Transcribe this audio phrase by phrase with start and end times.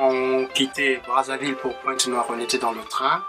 [0.00, 3.22] on quittait Brazzaville pour Pointe-Noire, on était dans le train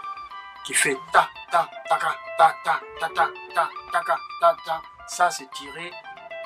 [0.64, 4.82] qui fait ta ta ta ta ta ta ta ta ta ta ta ta.
[5.06, 5.90] Ça, c'est tiré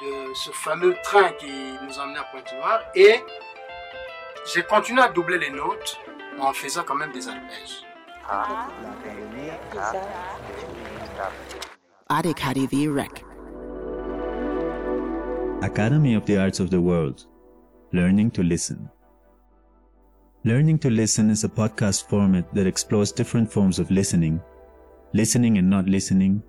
[0.02, 1.46] de ce fameux train qui
[1.86, 2.80] nous emmenait à Pointe-Noire.
[2.94, 3.20] Et
[4.52, 6.00] j'ai continué à doubler les notes
[6.40, 7.84] en faisant quand même des arpèges.
[15.62, 17.20] Academy of the Arts of the World
[17.92, 18.90] Learning to Listen.
[20.46, 24.40] Learning to Listen is a podcast format that explores different forms of listening,
[25.12, 26.40] listening and not listening,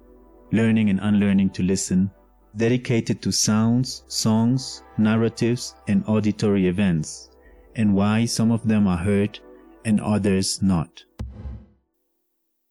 [0.51, 2.11] learning and unlearning to listen,
[2.57, 7.31] dedicated to sounds, songs, narratives, and auditory events,
[7.75, 9.39] and why some of them are heard
[9.85, 11.03] and others not.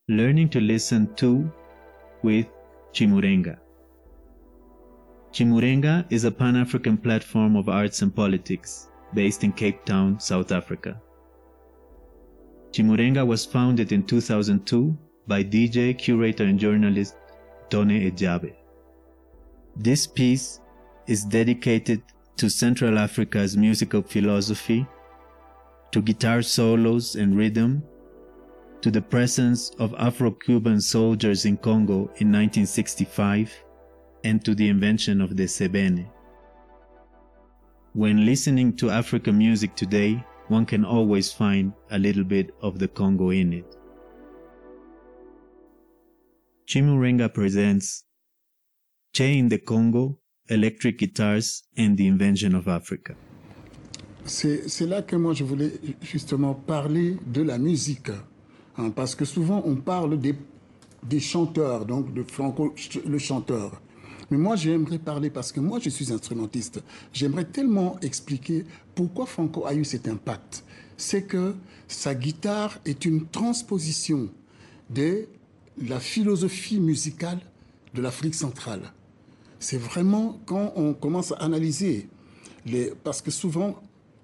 [0.09, 1.51] Learning to listen to
[2.23, 2.47] with
[2.93, 3.59] Chimurenga.
[5.33, 10.53] Chimurenga is a Pan African platform of arts and politics based in Cape Town, South
[10.53, 11.01] Africa.
[12.77, 14.95] Chimurenga was founded in 2002
[15.27, 17.17] by DJ, curator, and journalist
[17.71, 18.55] Tone Ejabe.
[19.77, 20.61] This piece
[21.07, 22.03] is dedicated
[22.37, 24.87] to Central Africa's musical philosophy,
[25.91, 27.83] to guitar solos and rhythm,
[28.83, 33.55] to the presence of Afro-Cuban soldiers in Congo in 1965,
[34.25, 36.07] and to the invention of the sebene.
[37.95, 42.89] When listening to African music today, one can always find a little bit of the
[42.89, 43.77] Congo in it.
[46.67, 48.05] Chimurenga presents
[49.13, 53.15] Che in the Congo, Electric Guitars and the Invention of Africa.
[54.25, 58.11] C'est là que moi je voulais justement parler de la musique.
[58.77, 60.35] Hein, parce que souvent on parle des,
[61.05, 62.75] des chanteurs, donc de Franco
[63.07, 63.81] le chanteur.
[64.31, 66.83] Mais moi, j'aimerais parler, parce que moi, je suis instrumentiste,
[67.13, 70.65] j'aimerais tellement expliquer pourquoi Franco a eu cet impact.
[70.97, 71.55] C'est que
[71.89, 74.29] sa guitare est une transposition
[74.91, 75.29] de
[75.87, 77.41] la philosophie musicale
[77.95, 78.93] de l'Afrique centrale.
[79.59, 82.09] C'est vraiment quand on commence à analyser,
[82.65, 83.81] les, parce que souvent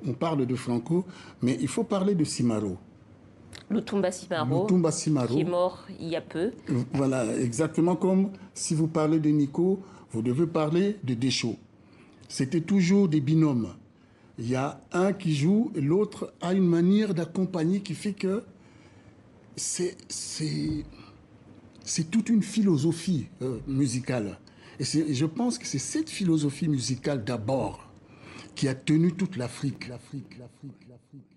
[0.06, 1.04] on parle de Franco,
[1.42, 2.76] mais il faut parler de Simaro.
[3.72, 6.52] Lutumba Simaro, Lutumba Simaro, qui est mort il y a peu.
[6.92, 9.80] Voilà, exactement comme si vous parlez de Nico,
[10.12, 11.56] vous devez parler de Deschaux.
[12.28, 13.74] C'était toujours des binômes.
[14.38, 18.42] Il y a un qui joue et l'autre a une manière d'accompagner qui fait que
[19.56, 19.96] c'est
[21.84, 24.38] c'est toute une philosophie euh, musicale.
[24.78, 27.88] Et je pense que c'est cette philosophie musicale d'abord
[28.54, 31.31] qui a tenu toute l'Afrique, l'Afrique, l'Afrique, l'Afrique.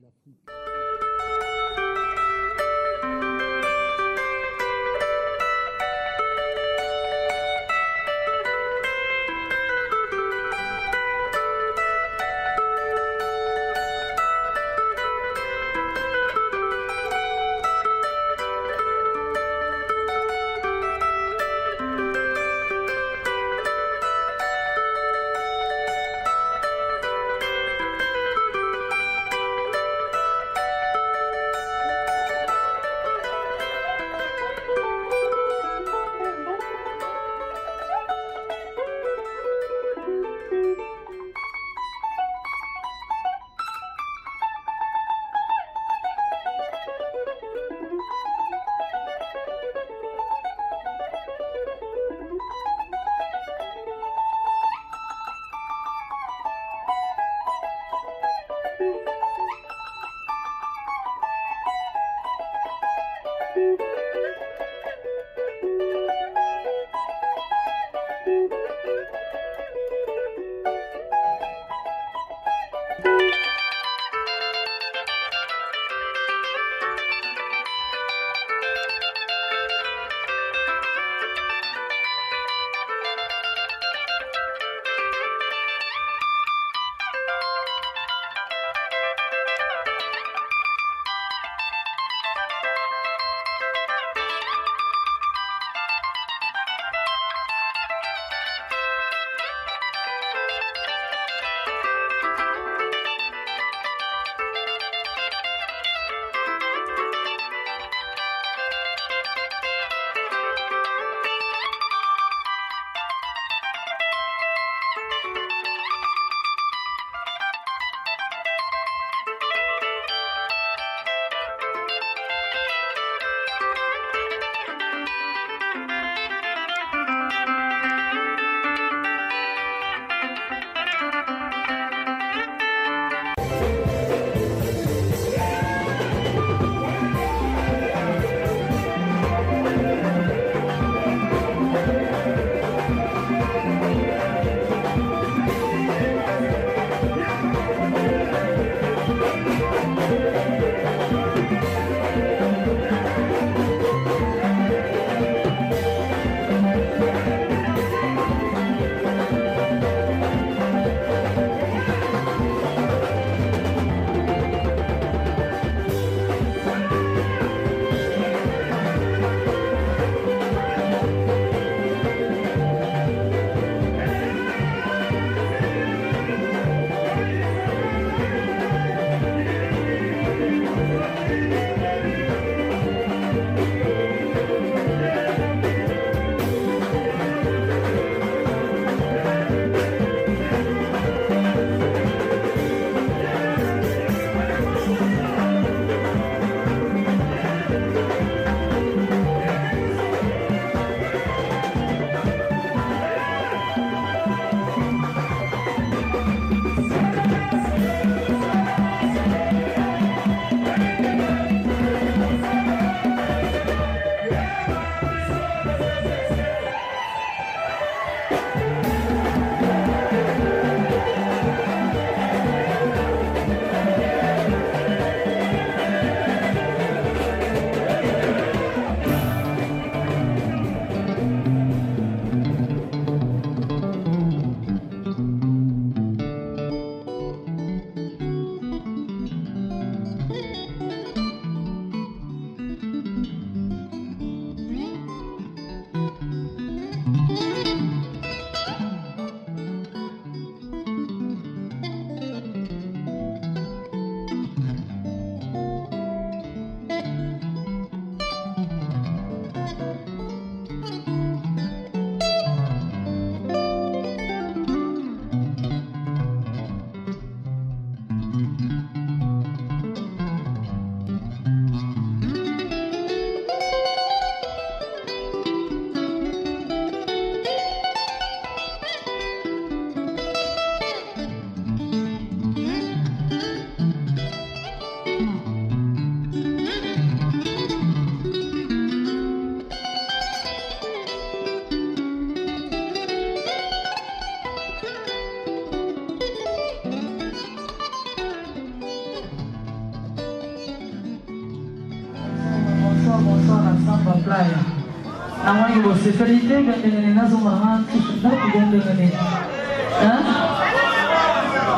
[305.85, 307.79] Namoni bosepeli te bendengene nazomaka
[308.19, 309.11] ndako bendengene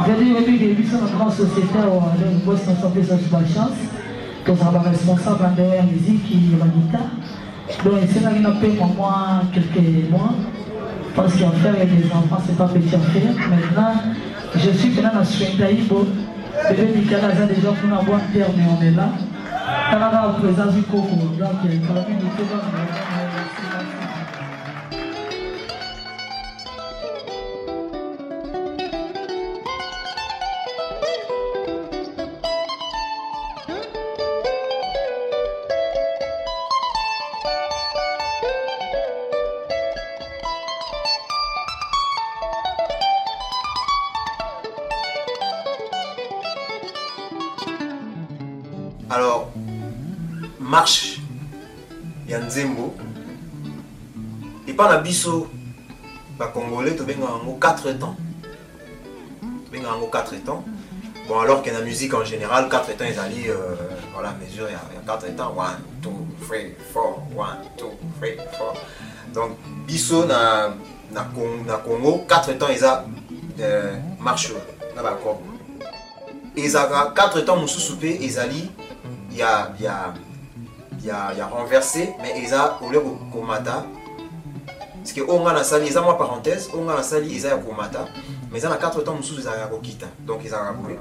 [0.08, 2.14] jadi oyebike biso na grand société awa
[2.46, 2.70] bosi
[4.84, 5.84] baresponsable ya ndeo ya
[7.84, 10.34] donc esengaki napema mwa quelques mois
[11.16, 13.94] parce qu'en faire des enfants c'est pas petit affaire maintenant
[14.56, 16.08] je suis maintenant na swendaibo
[16.70, 19.10] bébé mikala aza déjà kuna bwa mais on est là.
[19.92, 23.17] Talaka présence du koko donc mitema alors
[54.78, 55.48] epa na biso
[56.38, 58.16] bacongolais tobengaka yango 4 temps.
[59.66, 60.64] Tobengaka yango 4 temps.
[61.28, 63.76] Bon alors que na musique en général 4 temps ezali euh,
[64.14, 65.56] voilà mesure ya, ya 4 temps.
[65.58, 66.10] 1 2
[66.46, 66.58] 3
[66.94, 67.86] 4 1 2
[68.22, 69.58] 3 4 donc
[69.88, 70.76] biso na,
[71.12, 71.26] na,
[71.66, 73.04] na congo 4 temps eza
[73.60, 74.54] euh, marche
[74.96, 75.40] na bacor
[76.56, 78.70] ezalaka 4 temps mosusu mpe ezali
[79.34, 80.14] ya ya
[81.04, 83.02] ya ya renversé mais eza ole
[83.34, 83.84] komata
[85.08, 88.08] parce que oyo nga nasali eza mwa parenthèse oyo nga nasali eza ya komata
[88.52, 90.08] mais eza na 4 temps mosusu ezalaka ya kokita.
[90.28, 91.00] Donc ezalaka boye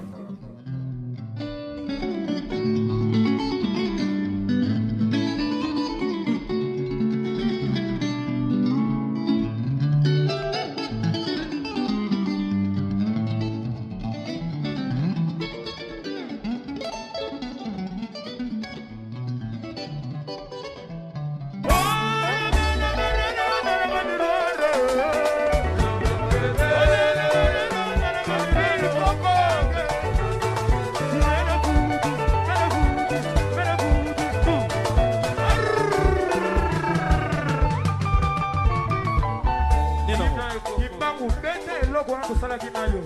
[42.06, 43.02] kwa kusalaki nayo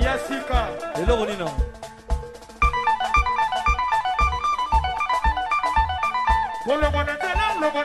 [0.00, 0.68] ya sika
[1.02, 1.50] eloko nino.
[6.64, 7.82] Kolongo na nzela longo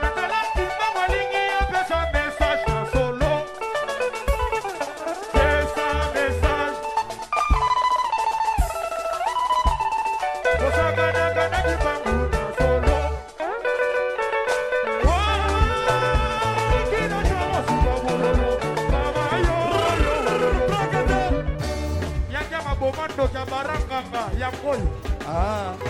[25.35, 25.82] 아.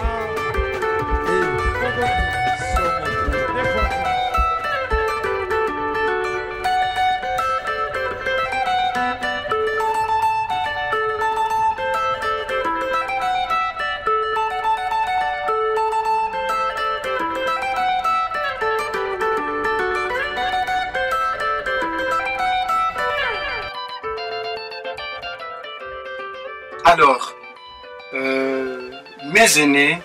[29.59, 30.01] Aînés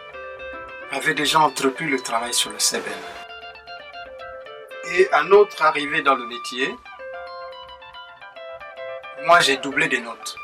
[0.93, 2.93] avaient déjà entrepris le travail sur le CBN.
[4.93, 6.75] Et à notre arrivée dans le métier,
[9.27, 10.37] moi j'ai doublé des notes.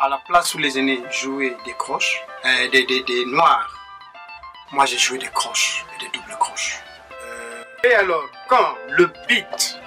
[0.00, 3.72] À la place où les aînés jouaient des croches, euh, des noirs,
[4.72, 6.78] moi j'ai joué des croches et des doubles croches.
[7.10, 9.78] Euh, et alors, quand le beat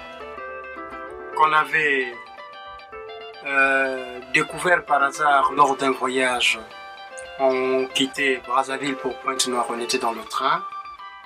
[1.36, 2.14] qu'on avait
[3.46, 6.58] euh, découvert par hasard lors d'un voyage.
[7.38, 10.64] On quittait Brazzaville pour Pointe-Noire, on était dans le train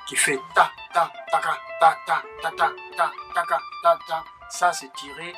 [0.08, 4.24] qui fait ta ta ta ta ta ta ta ta ta ta ta.
[4.48, 5.32] Ça c'est tiré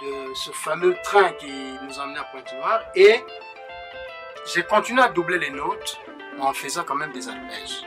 [0.00, 1.50] de ce fameux train qui
[1.82, 3.24] nous emmenait à Pointe-Noire et
[4.54, 5.98] j'ai continué à doubler les notes
[6.38, 7.84] en faisant quand même des arpèges.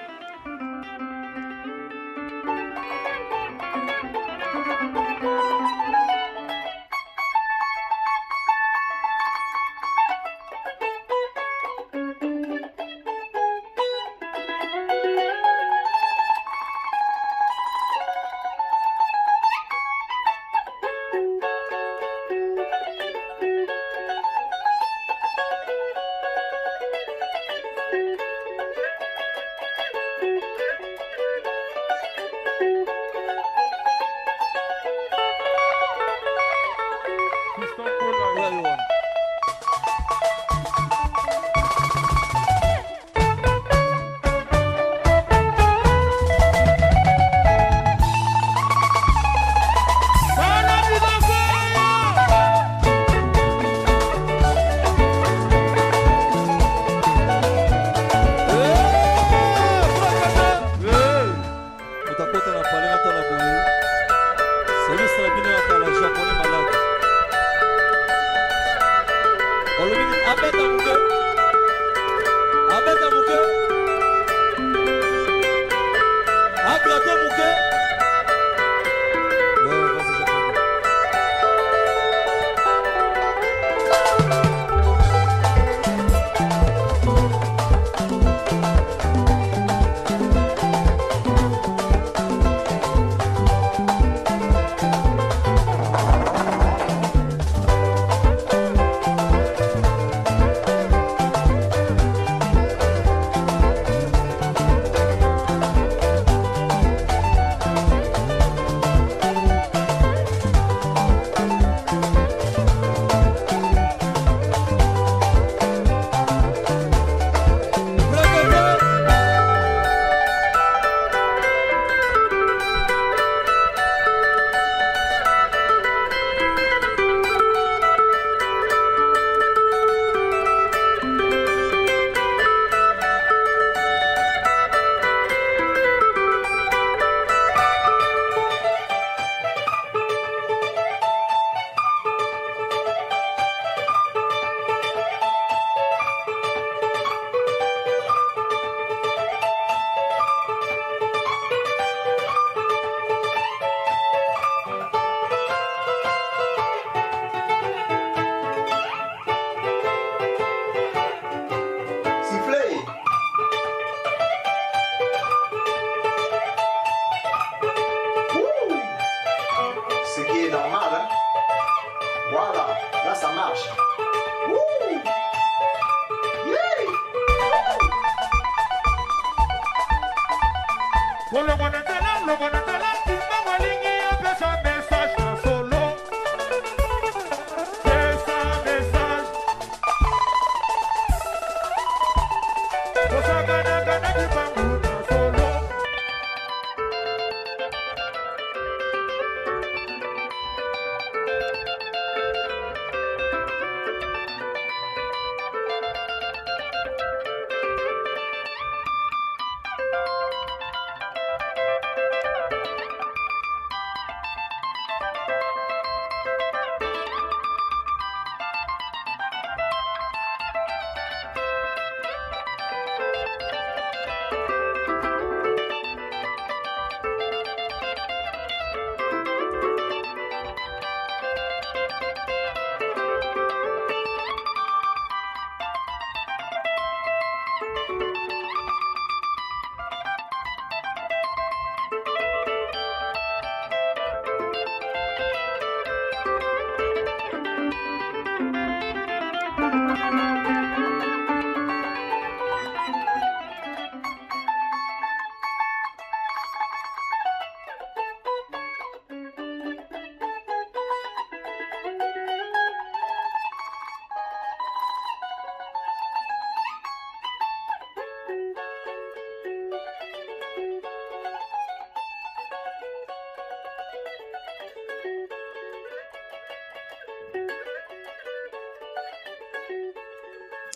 [181.35, 182.64] Con la guanatela, la guanatela.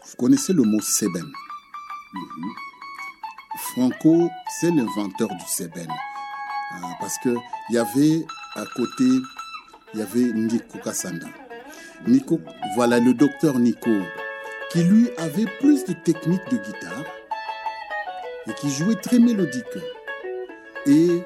[0.10, 1.32] Vous connaissez le mot seben.
[2.14, 2.50] Mhm.
[3.60, 5.88] Franco, c'est l'inventeur du seben.
[5.88, 7.36] Euh, parce que
[7.70, 8.26] il y avait
[8.56, 9.06] à côté,
[9.94, 11.28] il y avait Nico Kassanda.
[12.08, 12.40] Nico,
[12.74, 13.92] voilà le docteur Nico,
[14.72, 17.06] qui lui avait plus de technique de guitare
[18.48, 19.78] et qui jouait très mélodique.
[20.88, 21.22] Et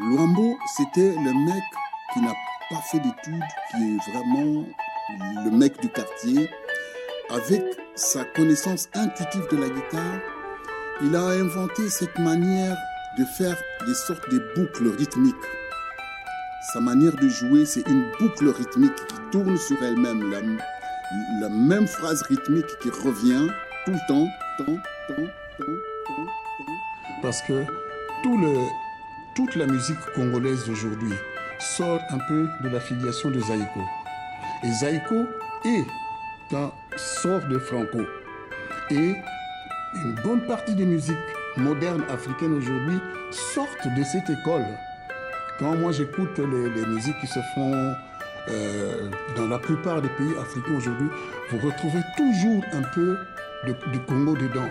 [0.00, 1.62] Luambo, c'était le mec
[2.12, 2.34] qui n'a
[2.68, 4.64] pas fait d'études, qui est vraiment
[5.44, 6.50] le mec du quartier.
[7.30, 7.62] Avec
[7.98, 10.20] sa connaissance intuitive de la guitare,
[11.02, 12.76] il a inventé cette manière
[13.18, 13.56] de faire
[13.86, 15.34] des sortes de boucles rythmiques.
[16.72, 20.30] Sa manière de jouer, c'est une boucle rythmique qui tourne sur elle-même,
[21.40, 23.48] la, même phrase rythmique qui revient
[23.84, 24.28] tout le temps.
[27.20, 27.64] Parce que
[29.34, 31.14] toute la musique congolaise d'aujourd'hui
[31.58, 33.80] sort un peu de la filiation de Zaïko.
[34.62, 35.16] Et Zaïko
[35.64, 38.00] est un sort de Franco.
[38.90, 39.14] Et
[39.94, 41.16] une bonne partie des musiques
[41.56, 42.98] modernes africaines aujourd'hui
[43.30, 44.66] sortent de cette école.
[45.58, 47.94] Quand moi j'écoute les, musiques qui se font
[48.48, 51.08] euh, dans la plupart des pays africains aujourd'hui,
[51.50, 53.18] vous retrouvez toujours un peu
[53.66, 54.68] de, du Congo dedans,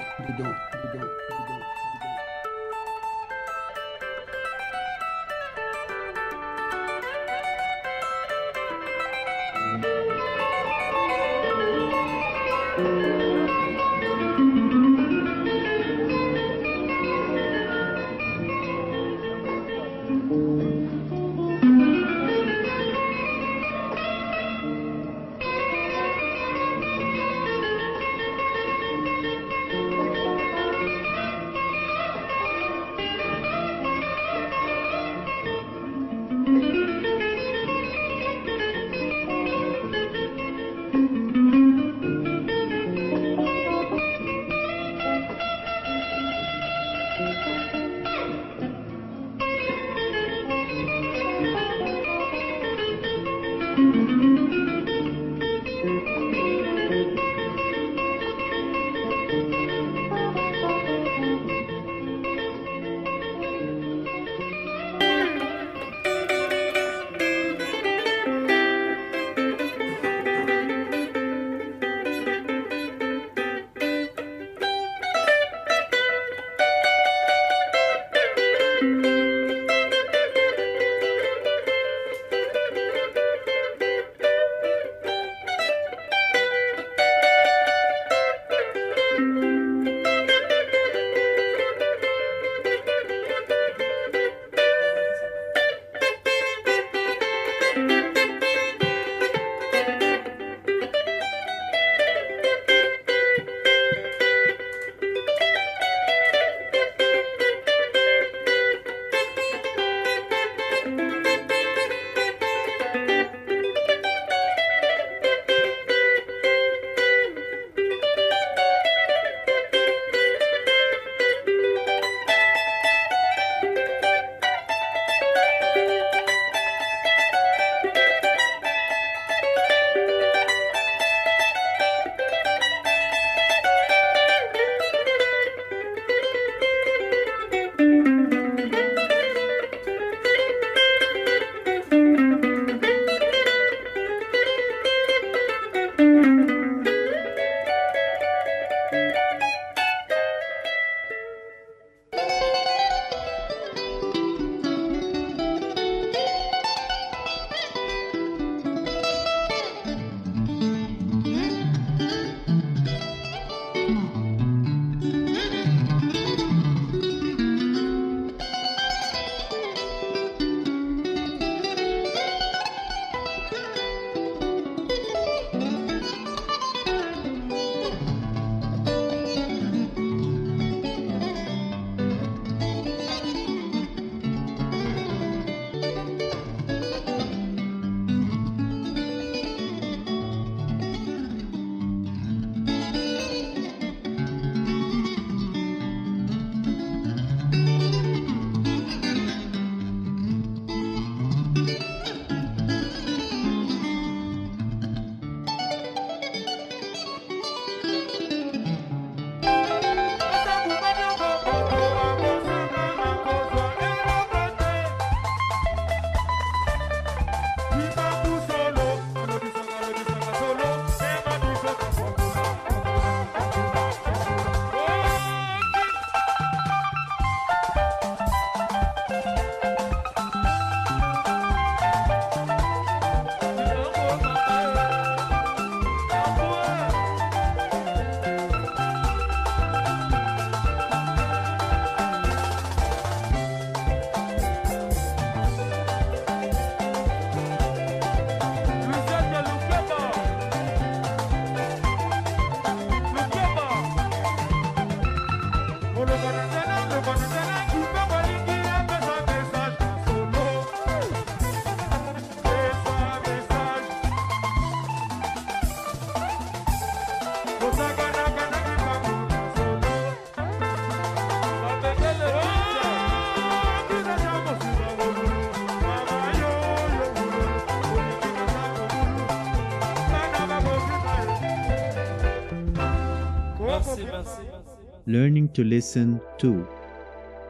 [285.09, 286.67] Learning to Listen to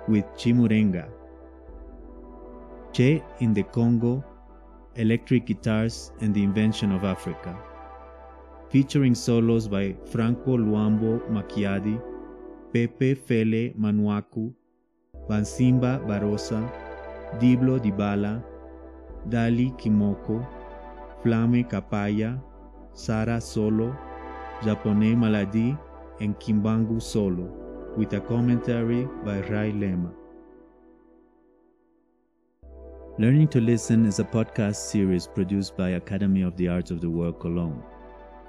[0.07, 1.09] with Chimurenga.
[2.93, 4.23] Che in the Congo,
[4.93, 7.57] Electric Guitars and the Invention of Africa.
[8.69, 11.99] Featuring solos by Franco Luambo Macchiadi,
[12.71, 14.53] Pepe Fele Manuaku,
[15.27, 16.61] Bansimba Barossa,
[17.39, 18.43] Diblo Dibala,
[19.29, 20.45] Dali Kimoko,
[21.23, 22.39] Flame Kapaya,
[22.93, 23.97] Sara Solo,
[24.63, 25.75] Japonais Maladi,
[26.19, 27.51] and Kimbangu Solo,
[27.95, 30.11] with a commentary by Rai Lema.
[33.19, 37.09] Learning to Listen is a podcast series produced by Academy of the Arts of the
[37.09, 37.81] World Cologne,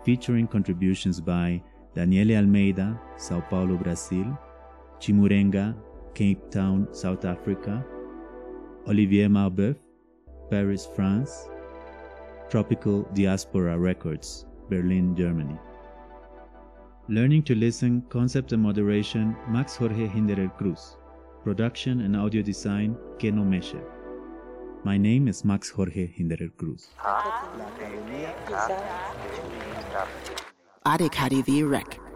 [0.04, 1.62] featuring contributions by
[1.94, 4.38] Daniele Almeida, Sao Paulo, Brazil,
[4.98, 5.74] Chimurenga,
[6.14, 7.84] Cape Town, South Africa,
[8.86, 9.76] Olivier Marbeuf,
[10.50, 11.48] Paris, France,
[12.50, 15.58] Tropical Diaspora Records, Berlin, Germany.
[17.10, 20.98] Learning to Listen, Concept and Moderation, Max Jorge Hinderer Cruz.
[21.42, 23.44] Production and audio design, Keno.
[24.84, 26.88] My name is Max Jorge Hinderer Cruz.
[30.84, 32.07] Adek Rec.